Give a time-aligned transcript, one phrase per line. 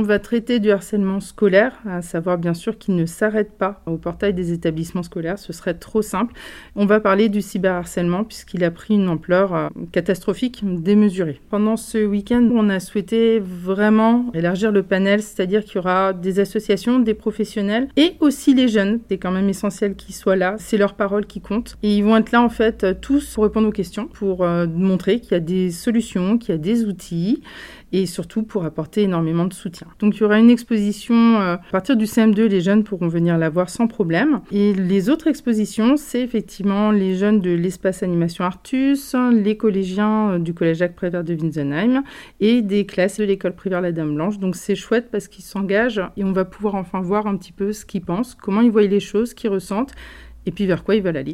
[0.00, 3.98] On va traiter du harcèlement scolaire, à savoir bien sûr qu'il ne s'arrête pas au
[3.98, 6.32] portail des établissements scolaires, ce serait trop simple.
[6.74, 11.38] On va parler du cyberharcèlement puisqu'il a pris une ampleur euh, catastrophique, démesurée.
[11.50, 16.40] Pendant ce week-end, on a souhaité vraiment élargir le panel, c'est-à-dire qu'il y aura des
[16.40, 19.00] associations, des professionnels et aussi les jeunes.
[19.10, 21.76] C'est quand même essentiel qu'ils soient là, c'est leur parole qui compte.
[21.82, 25.20] Et ils vont être là en fait tous pour répondre aux questions, pour euh, montrer
[25.20, 27.42] qu'il y a des solutions, qu'il y a des outils
[27.92, 29.88] et surtout pour apporter énormément de soutien.
[29.98, 33.36] Donc il y aura une exposition euh, à partir du CM2, les jeunes pourront venir
[33.36, 34.40] la voir sans problème.
[34.50, 40.38] Et les autres expositions, c'est effectivement les jeunes de l'espace animation Artus, les collégiens euh,
[40.38, 42.02] du collège Jacques Prévert de Winsenheim
[42.40, 44.38] et des classes de l'école primaire La Dame Blanche.
[44.38, 47.72] Donc c'est chouette parce qu'ils s'engagent et on va pouvoir enfin voir un petit peu
[47.72, 49.94] ce qu'ils pensent, comment ils voient les choses, ce qu'ils ressentent
[50.46, 51.28] et puis vers quoi ils veulent aller.